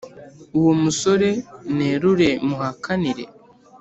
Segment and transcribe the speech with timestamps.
[0.57, 1.29] uwo musore
[1.77, 3.23] nerure muhakanire